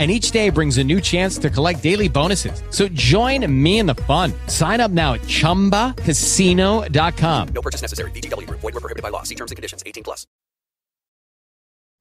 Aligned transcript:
and 0.00 0.10
each 0.10 0.32
day 0.32 0.48
brings 0.48 0.78
a 0.78 0.84
new 0.84 1.00
chance 1.00 1.36
to 1.38 1.50
collect 1.50 1.82
daily 1.82 2.08
bonuses. 2.08 2.62
So 2.70 2.88
join 2.88 3.44
me 3.46 3.80
in 3.80 3.86
the 3.86 3.96
fun. 4.08 4.32
Sign 4.46 4.80
up 4.80 4.90
now 4.90 5.12
at 5.12 5.20
ChumbaCasino.com. 5.22 7.48
No 7.48 7.60
purchase 7.60 7.82
necessary. 7.82 8.10
VGW 8.12 8.46
Group. 8.46 8.60
Void 8.60 8.72
were 8.72 8.80
prohibited 8.80 9.02
by 9.02 9.10
law. 9.10 9.24
See 9.24 9.34
terms 9.34 9.50
and 9.50 9.56
conditions. 9.56 9.82
18 9.84 10.02
plus. 10.02 10.26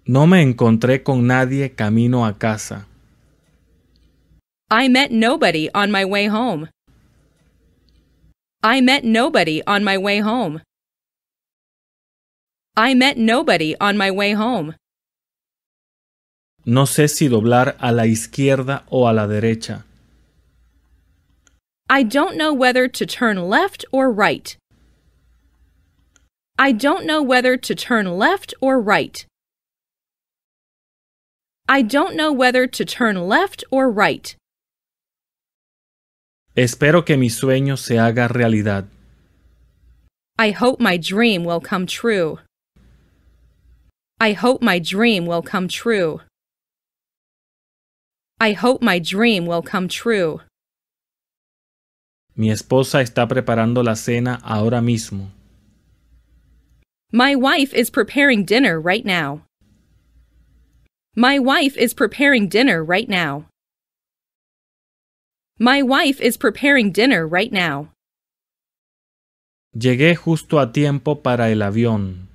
No 0.08 0.26
me 0.26 0.42
encontré 0.42 1.04
con 1.04 1.28
nadie 1.28 1.76
camino 1.76 2.26
a 2.26 2.34
casa. 2.34 2.86
I 4.72 4.88
met 4.88 5.12
nobody 5.12 5.70
on 5.76 5.92
my 5.92 6.06
way 6.06 6.28
home. 6.28 6.70
I 8.64 8.82
met 8.82 9.04
nobody 9.04 9.62
on 9.68 9.84
my 9.84 9.98
way 9.98 10.20
home. 10.20 10.62
I 12.76 12.94
met 12.94 13.18
nobody 13.18 13.76
on 13.80 13.98
my 13.98 14.10
way 14.10 14.34
home. 14.34 14.76
No 16.70 16.86
sé 16.86 17.08
si 17.08 17.28
doblar 17.28 17.76
a 17.80 17.92
la 17.92 18.06
izquierda 18.06 18.84
o 18.92 19.08
a 19.08 19.12
la 19.12 19.26
derecha. 19.26 19.86
I 21.90 22.04
don't 22.04 22.38
know 22.38 22.54
whether 22.54 22.88
to 22.88 23.08
turn 23.08 23.50
left 23.50 23.86
or 23.92 24.12
right. 24.12 24.56
I 26.60 26.72
don't 26.72 27.08
know 27.08 27.24
whether 27.24 27.58
to 27.58 27.74
turn 27.74 28.06
left 28.20 28.54
or 28.62 28.80
right. 28.80 29.26
I 31.68 31.82
don't 31.82 32.16
know 32.16 32.32
whether 32.32 32.68
to 32.68 32.86
turn 32.86 33.28
left 33.28 33.64
or 33.72 33.90
right. 33.90 34.36
Espero 36.56 37.04
que 37.04 37.18
mi 37.18 37.30
sueño 37.30 37.80
se 37.80 37.96
haga 37.96 38.28
realidad. 38.28 38.86
I 40.38 40.52
hope 40.52 40.80
my 40.80 40.98
dream 40.98 41.44
will 41.44 41.62
come 41.62 41.88
true. 41.88 42.38
I 44.22 44.34
hope 44.34 44.62
my 44.62 44.78
dream 44.78 45.26
will 45.26 45.42
come 45.42 45.68
true. 45.68 46.22
I 48.42 48.54
hope 48.54 48.82
my 48.82 49.00
dream 49.00 49.46
will 49.46 49.62
come 49.62 49.88
true. 49.90 50.42
Mi 52.38 52.52
esposa 52.52 53.02
está 53.02 53.28
preparando 53.28 53.84
la 53.84 53.96
cena 53.96 54.40
ahora 54.44 54.80
mismo. 54.82 55.32
My 57.12 57.36
wife 57.36 57.74
is 57.74 57.90
preparing 57.90 58.46
dinner 58.46 58.80
right 58.80 59.04
now. 59.06 59.42
My 61.16 61.38
wife 61.38 61.76
is 61.76 61.94
preparing 61.94 62.48
dinner 62.48 62.82
right 62.82 63.10
now. 63.10 63.48
My 65.58 65.82
wife 65.82 66.22
is 66.22 66.38
preparing 66.38 66.94
dinner 66.94 67.28
right 67.28 67.52
now. 67.52 67.90
Llegué 69.76 70.16
justo 70.16 70.60
a 70.60 70.72
tiempo 70.72 71.16
para 71.16 71.50
el 71.50 71.60
avión. 71.60 72.28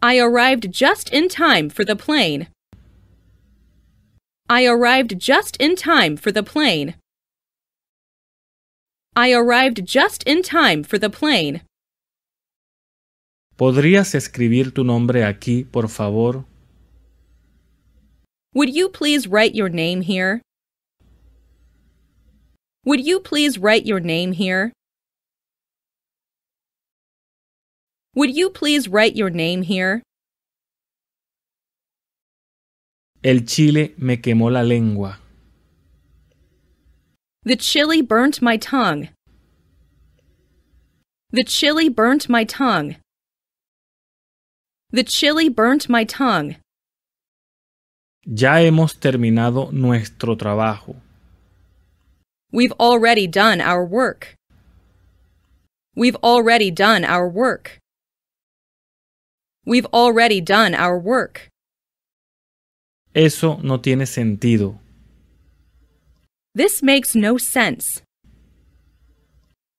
I 0.00 0.18
arrived 0.18 0.72
just 0.72 1.12
in 1.12 1.28
time 1.28 1.68
for 1.68 1.84
the 1.84 1.94
plane. 1.94 2.48
I 4.50 4.66
arrived 4.66 5.16
just 5.16 5.56
in 5.58 5.76
time 5.76 6.16
for 6.16 6.32
the 6.32 6.42
plane. 6.42 6.96
I 9.14 9.32
arrived 9.32 9.86
just 9.86 10.24
in 10.24 10.42
time 10.42 10.82
for 10.82 10.98
the 10.98 11.08
plane. 11.08 11.62
¿Podrías 13.56 14.12
escribir 14.16 14.74
tu 14.74 14.82
nombre 14.82 15.22
aquí, 15.22 15.64
por 15.70 15.86
favor? 15.86 16.44
Would 18.52 18.74
you 18.74 18.88
please 18.88 19.28
write 19.28 19.54
your 19.54 19.68
name 19.68 20.00
here? 20.00 20.42
Would 22.84 23.06
you 23.06 23.20
please 23.20 23.56
write 23.56 23.86
your 23.86 24.00
name 24.00 24.32
here? 24.32 24.72
Would 28.16 28.34
you 28.34 28.50
please 28.50 28.88
write 28.88 29.14
your 29.14 29.30
name 29.30 29.62
here? 29.62 30.02
El 33.22 33.44
chile 33.44 33.94
me 33.98 34.16
quemó 34.16 34.50
la 34.50 34.62
lengua. 34.62 35.18
The 37.44 37.56
chili 37.56 38.00
burnt 38.00 38.40
my 38.40 38.56
tongue. 38.56 39.10
The 41.30 41.44
chili 41.44 41.90
burnt 41.90 42.30
my 42.30 42.44
tongue. 42.44 42.96
The 44.90 45.04
chili 45.04 45.50
burnt 45.50 45.90
my 45.90 46.04
tongue. 46.04 46.56
Ya 48.24 48.54
hemos 48.60 48.94
terminado 48.94 49.70
nuestro 49.70 50.34
trabajo. 50.36 50.96
We've 52.50 52.72
already 52.80 53.26
done 53.26 53.60
our 53.60 53.84
work. 53.84 54.34
We've 55.94 56.16
already 56.22 56.70
done 56.70 57.04
our 57.04 57.28
work. 57.28 57.80
We've 59.66 59.86
already 59.92 60.40
done 60.40 60.74
our 60.74 60.98
work. 60.98 61.49
Eso 63.14 63.58
no 63.62 63.80
tiene 63.80 64.06
sentido. 64.06 64.78
This 66.54 66.82
makes 66.82 67.14
no 67.14 67.38
sense. 67.38 68.02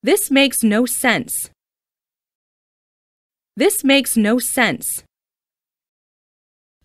This 0.04 0.32
makes 0.32 0.64
no 0.64 0.86
sense. 0.86 1.50
This 3.56 3.84
makes 3.84 4.18
no 4.18 4.40
sense. 4.40 5.04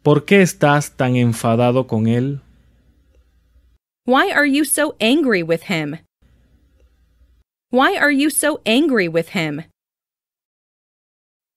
¿Por 0.02 0.24
qué 0.24 0.42
estás 0.42 0.96
tan 0.96 1.16
enfadado 1.16 1.86
con 1.88 2.06
él? 2.06 2.40
Why 4.04 4.30
are 4.30 4.46
you 4.46 4.64
so 4.64 4.94
angry 5.00 5.42
with 5.42 5.64
him? 5.64 5.98
Why 7.70 7.96
are 7.96 8.12
you 8.12 8.30
so 8.30 8.60
angry 8.64 9.08
with 9.08 9.30
him? 9.30 9.64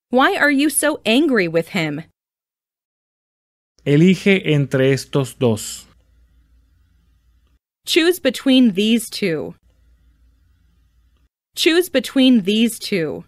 Why 0.10 0.36
are 0.36 0.50
you 0.50 0.70
so 0.72 1.00
angry 1.06 1.48
with 1.48 1.70
him? 1.70 2.06
Elige 3.86 4.42
entre 4.46 4.92
estos 4.92 5.34
dos. 5.38 5.86
Choose 7.86 8.20
between 8.20 8.74
these 8.74 9.10
two. 9.10 9.56
Choose 11.56 11.90
between 11.90 12.44
these 12.44 12.78
two. 12.78 13.24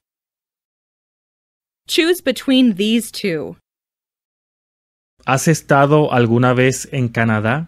Choose 1.88 2.22
between 2.22 2.76
these 2.76 3.12
two. 3.12 3.56
¿Has 5.26 5.48
estado 5.48 6.10
alguna 6.12 6.56
vez 6.56 6.88
en 6.92 7.10
Canadá? 7.10 7.68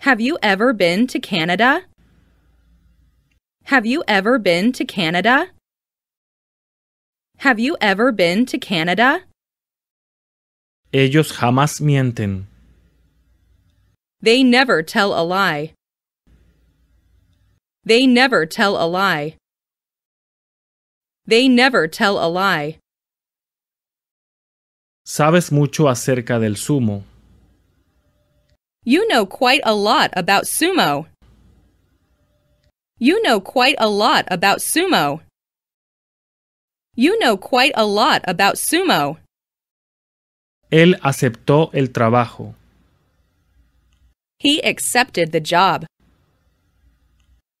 Have 0.00 0.20
you 0.20 0.38
ever 0.42 0.72
been 0.72 1.06
to 1.08 1.18
Canada? 1.18 1.82
Have 3.64 3.84
you 3.84 4.02
ever 4.08 4.38
been 4.38 4.72
to 4.72 4.84
Canada? 4.84 5.48
Have 7.38 7.58
you 7.58 7.76
ever 7.80 8.12
been 8.12 8.46
to 8.46 8.58
Canada? 8.58 9.24
Ellos 10.92 11.32
jamás 11.32 11.80
mienten. 11.80 12.46
They 14.22 14.42
never 14.42 14.82
tell 14.82 15.12
a 15.12 15.22
lie. 15.22 15.74
They 17.84 18.06
never 18.06 18.46
tell 18.46 18.76
a 18.76 18.86
lie. 18.88 19.36
They 21.26 21.46
never 21.48 21.86
tell 21.88 22.18
a 22.18 22.28
lie. 22.28 22.78
Sabes 25.06 25.52
mucho 25.52 25.88
acerca 25.88 26.40
del 26.40 26.54
sumo. 26.54 27.02
You 28.84 29.06
know 29.08 29.26
quite 29.26 29.60
a 29.64 29.74
lot 29.74 30.10
about 30.16 30.44
sumo. 30.44 31.06
You 32.98 33.22
know 33.22 33.40
quite 33.40 33.76
a 33.78 33.88
lot 33.88 34.24
about 34.30 34.60
sumo. 34.60 35.20
You 36.96 37.18
know 37.18 37.36
quite 37.36 37.72
a 37.74 37.84
lot 37.84 38.22
about 38.24 38.56
sumo. 38.56 39.18
Él 40.70 40.98
aceptó 41.02 41.70
el 41.72 41.92
trabajo. 41.92 42.54
He 44.40 44.60
accepted 44.62 45.30
the 45.32 45.40
job. 45.40 45.86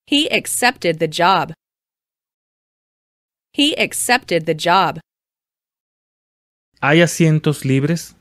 He 0.06 0.28
accepted 0.30 0.98
the 0.98 1.08
job. 1.08 1.52
He 3.52 3.74
accepted 3.76 4.44
the 4.44 4.54
job. 4.54 5.00
¿Hay 6.80 7.00
asientos 7.02 7.64
libres? 7.64 8.14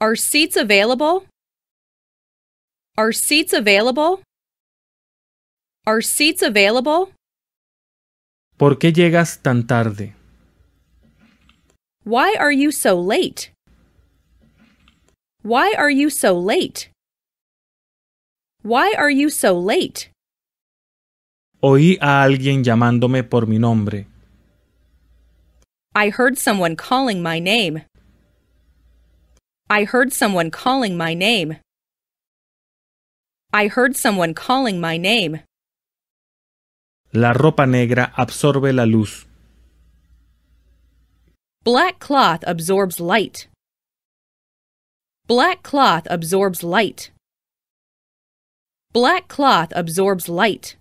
Are 0.00 0.16
seats 0.16 0.56
available? 0.56 1.26
Are 2.96 3.12
seats 3.12 3.52
available? 3.52 4.22
Are 5.86 6.00
seats 6.00 6.42
available? 6.42 7.12
¿Por 8.56 8.78
qué 8.78 8.92
llegas 8.92 9.42
tan 9.42 9.66
tarde? 9.66 10.14
Why 12.04 12.34
are 12.38 12.52
you 12.52 12.70
so 12.70 13.00
late? 13.00 13.50
Why 15.42 15.72
are 15.78 15.90
you 15.90 16.10
so 16.10 16.38
late? 16.38 16.90
Why 18.62 18.92
are 18.98 19.10
you 19.10 19.30
so 19.30 19.58
late? 19.58 20.10
Oí 21.62 21.96
a 22.02 22.22
alguien 22.22 22.62
llamándome 22.62 23.24
por 23.24 23.46
mi 23.46 23.58
nombre. 23.58 24.06
I 25.94 26.10
heard 26.10 26.36
someone 26.36 26.76
calling 26.76 27.22
my 27.22 27.38
name. 27.38 27.82
I 29.70 29.84
heard 29.84 30.12
someone 30.12 30.50
calling 30.50 30.98
my 30.98 31.14
name. 31.14 31.56
I 33.50 33.68
heard 33.68 33.96
someone 33.96 34.34
calling 34.34 34.78
my 34.78 34.98
name. 34.98 35.40
La 37.12 37.32
ropa 37.32 37.64
negra 37.66 38.12
absorbe 38.14 38.74
la 38.74 38.84
luz. 38.84 39.26
Black 41.64 41.98
cloth 41.98 42.44
absorbs 42.46 43.00
light. 43.00 43.48
Black 45.26 45.62
cloth 45.62 46.06
absorbs 46.10 46.62
light. 46.62 47.10
Black 48.92 49.28
cloth 49.28 49.72
absorbs 49.74 50.28
light. 50.28 50.76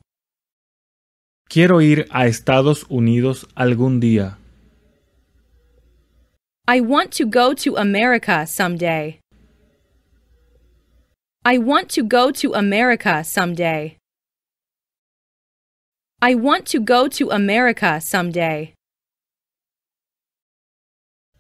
Quiero 1.50 1.80
ir 1.80 2.06
a 2.12 2.27
Estados 2.27 2.83
Unidos 2.89 3.45
algún 3.56 4.01
día. 4.01 4.35
I 6.68 6.81
want 6.81 7.13
to 7.13 7.25
go 7.25 7.53
to 7.53 7.77
America 7.77 8.45
someday. 8.45 9.19
I 11.45 11.59
want 11.59 11.88
to 11.91 12.03
go 12.03 12.30
to 12.31 12.53
America 12.56 13.24
someday. 13.24 13.95
I 16.21 16.35
want 16.35 16.65
to 16.68 16.81
go 16.81 17.07
to 17.07 17.30
America 17.30 18.01
someday. 18.01 18.74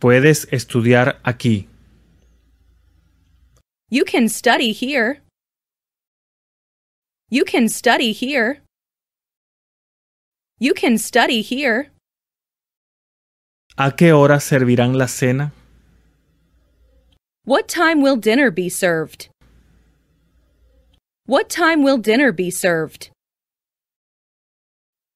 Puedes 0.03 0.45
estudiar 0.51 1.21
aquí. 1.23 1.69
You 3.89 4.03
can 4.03 4.27
study 4.27 4.73
here. 4.73 5.21
You 7.29 7.45
can 7.45 7.69
study 7.69 8.11
here. 8.11 8.59
You 10.59 10.73
can 10.73 10.97
study 10.97 11.41
here. 11.41 11.89
¿A 13.77 13.91
qué 13.95 14.11
hora 14.11 14.41
servirán 14.41 14.97
la 14.97 15.07
cena? 15.07 15.53
What 17.45 17.69
time 17.69 18.01
will 18.01 18.17
dinner 18.17 18.51
be 18.51 18.67
served? 18.67 19.29
What 21.27 21.47
time 21.49 21.81
will 21.81 21.97
dinner 21.97 22.33
be 22.33 22.51
served? 22.51 23.09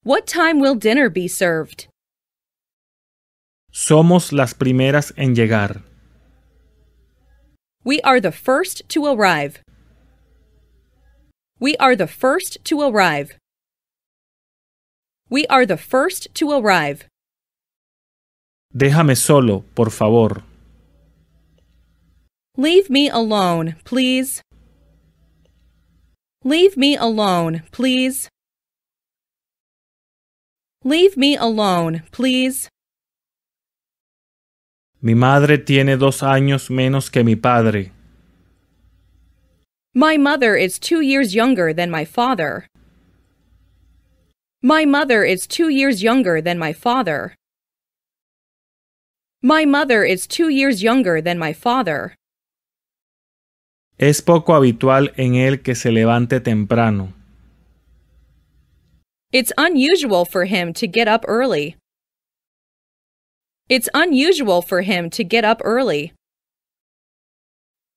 What 0.03 0.25
time 0.25 0.61
will 0.61 0.75
dinner 0.75 1.09
be 1.09 1.27
served? 1.27 1.89
Somos 3.79 4.33
las 4.33 4.55
primeras 4.55 5.13
en 5.17 5.35
llegar. 5.35 5.83
We 7.85 8.01
are 8.01 8.19
the 8.19 8.31
first 8.31 8.89
to 8.89 9.05
arrive. 9.05 9.61
We 11.59 11.77
are 11.77 11.95
the 11.95 12.07
first 12.07 12.57
to 12.65 12.81
arrive. 12.81 13.37
We 15.29 15.45
are 15.45 15.63
the 15.67 15.77
first 15.77 16.33
to 16.33 16.51
arrive. 16.53 17.05
Déjame 18.73 19.15
solo, 19.15 19.63
por 19.75 19.91
favor. 19.91 20.41
Leave 22.57 22.89
me 22.89 23.09
alone, 23.09 23.75
please. 23.83 24.41
Leave 26.43 26.75
me 26.77 26.95
alone, 26.97 27.61
please. 27.71 28.27
Leave 30.83 31.15
me 31.15 31.37
alone, 31.37 32.01
please. 32.11 32.69
Mi 35.07 35.15
madre 35.15 35.57
tiene 35.57 35.95
dos 35.95 36.21
años 36.21 36.69
menos 36.69 37.09
que 37.09 37.23
mi 37.23 37.37
padre. 37.37 37.93
My 39.95 40.17
mother 40.17 40.57
is 40.57 40.77
two 40.77 40.99
years 40.99 41.33
younger 41.33 41.73
than 41.73 41.89
my 41.89 42.03
father. 42.03 42.67
My 44.61 44.85
mother 44.85 45.23
is 45.23 45.47
two 45.47 45.69
years 45.69 46.03
younger 46.03 46.41
than 46.41 46.59
my 46.59 46.73
father. 46.73 47.35
My 49.41 49.63
mother 49.65 50.03
is 50.03 50.27
two 50.27 50.49
years 50.49 50.83
younger 50.83 51.21
than 51.21 51.39
my 51.39 51.53
father. 51.53 52.13
Es 53.97 54.21
poco 54.21 54.55
habitual 54.55 55.13
en 55.15 55.35
él 55.35 55.63
que 55.63 55.73
se 55.73 55.89
levante 55.89 56.41
temprano. 56.41 57.13
It's 59.31 59.53
unusual 59.57 60.25
for 60.25 60.43
him 60.43 60.73
to 60.73 60.85
get 60.85 61.07
up 61.07 61.23
early. 61.29 61.77
It's 63.69 63.89
unusual 63.93 64.61
for 64.61 64.81
him 64.81 65.09
to 65.09 65.23
get 65.25 65.43
up 65.43 65.61
early. 65.63 66.13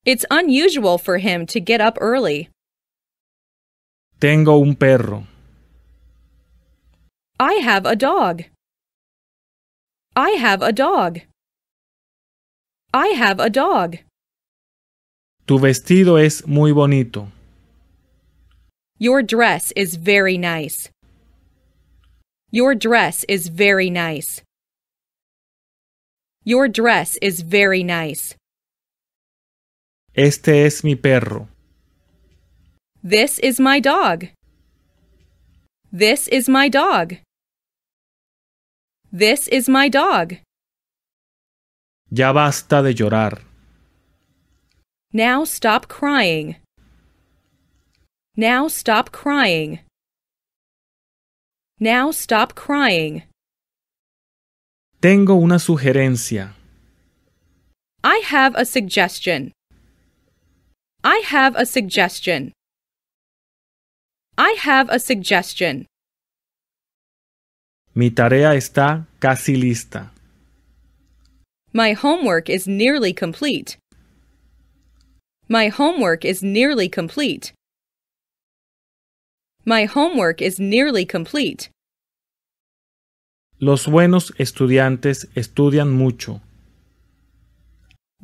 It's 0.05 0.25
unusual 0.29 0.99
for 0.99 1.19
him 1.19 1.47
to 1.47 1.61
get 1.61 1.81
up 1.81 1.97
early. 2.01 2.49
Tengo 4.19 4.63
un 4.63 4.75
perro. 4.75 5.27
I 7.39 7.55
have 7.63 7.87
a 7.87 7.95
dog. 7.95 8.43
I 10.17 10.31
have 10.31 10.61
a 10.61 10.73
dog. 10.73 11.21
I 12.93 13.09
have 13.09 13.39
a 13.39 13.49
dog. 13.49 13.99
Tu 15.47 15.59
vestido 15.59 16.17
es 16.17 16.45
muy 16.47 16.73
bonito. 16.73 17.29
Your 18.99 19.23
dress 19.23 19.73
is 19.77 19.95
very 19.95 20.37
nice. 20.37 20.91
Your 22.51 22.75
dress 22.75 23.25
is 23.29 23.47
very 23.47 23.89
nice. 23.89 24.43
Your 26.45 26.69
dress 26.69 27.19
is 27.21 27.43
very 27.43 27.83
nice. 27.83 28.35
Este 30.15 30.65
es 30.65 30.83
mi 30.83 30.95
perro. 30.97 31.49
This 33.03 33.39
is 33.39 33.61
my 33.61 33.79
dog. 33.81 34.29
This 35.93 36.29
is 36.29 36.49
my 36.49 36.69
dog. 36.69 37.17
This 39.13 39.49
is 39.49 39.69
my 39.69 39.89
dog. 39.89 40.37
Ya 42.11 42.33
basta 42.33 42.83
de 42.83 42.95
llorar. 42.95 43.43
Now 45.13 45.45
stop 45.45 45.89
crying. 45.89 46.57
Now 48.37 48.69
stop 48.69 49.13
crying. 49.13 49.81
Now 51.79 52.11
stop 52.13 52.55
crying. 52.55 53.25
Tengo 55.01 55.35
una 55.37 55.59
sugerencia. 55.59 56.53
I 58.05 58.19
have 58.27 58.55
a 58.55 58.67
suggestion. 58.67 59.53
I 61.03 61.23
have 61.25 61.57
a 61.57 61.65
suggestion. 61.65 62.53
I 64.37 64.57
have 64.63 64.91
a 64.91 64.99
suggestion. 64.99 65.87
Mi 67.95 68.11
tarea 68.11 68.55
está 68.55 69.07
casi 69.21 69.57
lista. 69.57 70.11
My 71.73 71.95
homework 71.95 72.51
is 72.51 72.67
nearly 72.69 73.15
complete. 73.15 73.79
My 75.49 75.69
homework 75.69 76.27
is 76.27 76.43
nearly 76.43 76.91
complete. 76.91 77.55
My 79.65 79.87
homework 79.87 80.43
is 80.43 80.61
nearly 80.61 81.07
complete. 81.07 81.71
Los 83.63 83.87
buenos 83.87 84.33
estudiantes 84.39 85.29
estudian 85.35 85.93
mucho. 85.93 86.41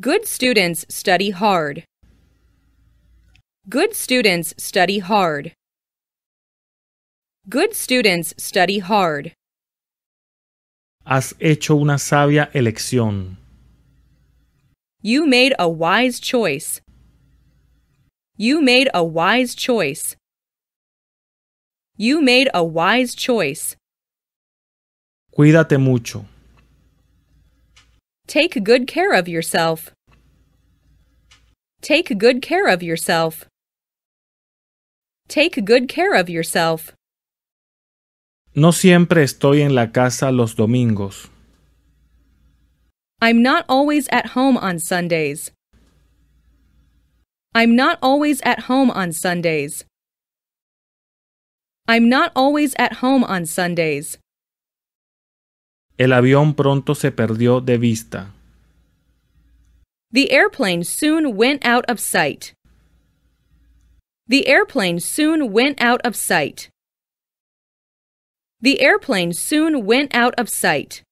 Good 0.01 0.25
students 0.25 0.87
study 0.89 1.31
hard. 1.31 1.85
Good 3.69 3.93
students 3.95 4.55
study 4.57 4.99
hard. 5.01 5.53
Good 7.51 7.75
students 7.75 8.35
study 8.39 8.79
hard. 8.79 9.35
Has 11.05 11.35
hecho 11.39 11.77
una 11.77 11.99
sabia 11.99 12.49
elección. 12.55 13.37
You 15.03 15.27
made 15.27 15.55
a 15.59 15.69
wise 15.69 16.19
choice. 16.19 16.81
You 18.39 18.63
made 18.63 18.89
a 18.95 19.05
wise 19.05 19.55
choice. 19.55 20.17
You 21.99 22.23
made 22.23 22.49
a 22.55 22.65
wise 22.65 23.15
choice. 23.15 23.77
Cuídate 25.37 25.77
mucho. 25.77 26.25
Take 28.27 28.59
good 28.65 28.87
care 28.87 29.13
of 29.13 29.29
yourself. 29.29 29.91
Take 31.83 32.17
good 32.17 32.41
care 32.41 32.67
of 32.67 32.83
yourself. 32.83 33.45
Take 35.29 35.63
good 35.63 35.89
care 35.91 36.15
of 36.15 36.31
yourself. 36.31 36.95
No 38.55 38.73
siempre 38.73 39.23
estoy 39.25 39.61
en 39.61 39.75
la 39.75 39.93
casa 39.93 40.33
los 40.33 40.55
domingos. 40.55 41.29
I'm 43.21 43.43
not 43.43 43.67
always 43.69 44.09
at 44.11 44.29
home 44.29 44.57
on 44.57 44.79
Sundays. 44.79 45.51
I'm 47.55 47.77
not 47.77 47.99
always 48.01 48.41
at 48.41 48.61
home 48.61 48.91
on 48.91 49.13
Sundays. 49.13 49.85
I'm 51.87 52.09
not 52.09 52.33
always 52.35 52.75
at 52.79 52.95
home 53.05 53.23
on 53.23 53.45
Sundays. 53.45 54.17
El 55.99 56.13
avión 56.13 56.55
pronto 56.55 56.95
se 56.95 57.11
perdió 57.11 57.61
de 57.61 57.79
vista. 57.79 58.33
The 60.13 60.31
airplane 60.31 60.85
soon 60.85 61.37
went 61.37 61.65
out 61.65 61.85
of 61.89 61.99
sight. 61.99 62.53
The 64.29 64.47
airplane 64.47 65.01
soon 65.01 65.53
went 65.53 65.81
out 65.81 66.01
of 66.05 66.15
sight. 66.17 66.69
The 68.61 68.81
airplane 68.81 69.33
soon 69.33 69.87
went 69.87 70.15
out 70.15 70.35
of 70.39 70.49
sight. 70.49 71.03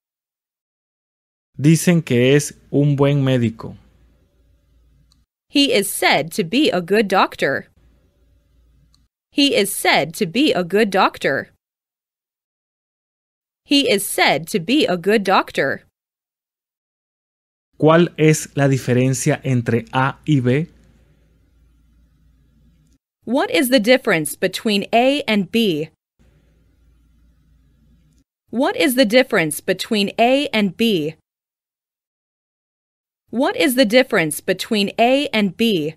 Dicen 1.58 2.02
que 2.02 2.34
es 2.34 2.52
un 2.72 2.96
buen 2.96 3.22
médico. 3.24 3.76
He 5.48 5.72
is 5.72 5.88
said 5.88 6.32
to 6.32 6.44
be 6.44 6.70
a 6.70 6.80
good 6.80 7.06
doctor. 7.08 7.68
He 9.30 9.54
is 9.54 9.72
said 9.72 10.12
to 10.14 10.26
be 10.26 10.52
a 10.52 10.64
good 10.64 10.90
doctor. 10.90 11.53
He 13.64 13.90
is 13.90 14.06
said 14.06 14.46
to 14.48 14.60
be 14.60 14.86
a 14.86 14.96
good 14.96 15.24
doctor. 15.24 15.84
¿Cuál 17.78 18.08
es 18.18 18.48
la 18.56 18.68
diferencia 18.68 19.40
entre 19.42 19.86
A 19.92 20.16
y 20.26 20.40
B? 20.40 20.68
What 23.24 23.50
is 23.50 23.70
the 23.70 23.80
difference 23.80 24.36
between 24.36 24.84
A 24.92 25.22
and 25.26 25.50
B? 25.50 25.88
What 28.50 28.76
is 28.76 28.94
the 28.94 29.06
difference 29.06 29.60
between 29.60 30.12
A 30.18 30.46
and 30.52 30.76
B? 30.76 31.14
What 33.30 33.56
is 33.56 33.74
the 33.74 33.86
difference 33.86 34.40
between 34.40 34.92
A 34.98 35.26
and 35.32 35.56
B? 35.56 35.96